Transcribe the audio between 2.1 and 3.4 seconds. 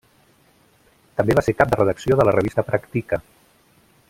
de la revista Practica.